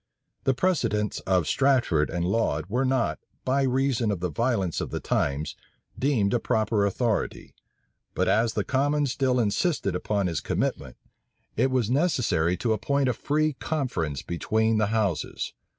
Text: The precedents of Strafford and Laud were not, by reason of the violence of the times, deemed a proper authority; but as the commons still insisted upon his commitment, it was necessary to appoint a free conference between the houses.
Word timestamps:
The 0.45 0.55
precedents 0.55 1.19
of 1.27 1.45
Strafford 1.45 2.09
and 2.09 2.25
Laud 2.25 2.65
were 2.65 2.85
not, 2.85 3.19
by 3.45 3.61
reason 3.61 4.09
of 4.09 4.19
the 4.19 4.31
violence 4.31 4.81
of 4.81 4.89
the 4.89 4.99
times, 4.99 5.55
deemed 5.99 6.33
a 6.33 6.39
proper 6.39 6.87
authority; 6.87 7.53
but 8.15 8.27
as 8.27 8.53
the 8.53 8.63
commons 8.63 9.11
still 9.11 9.39
insisted 9.39 9.93
upon 9.95 10.25
his 10.25 10.41
commitment, 10.41 10.97
it 11.55 11.69
was 11.69 11.91
necessary 11.91 12.57
to 12.57 12.73
appoint 12.73 13.09
a 13.09 13.13
free 13.13 13.53
conference 13.53 14.23
between 14.23 14.79
the 14.79 14.87
houses. 14.87 15.53